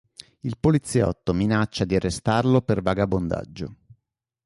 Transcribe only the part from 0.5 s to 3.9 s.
poliziotto minaccia di arrestarlo per vagabondaggio.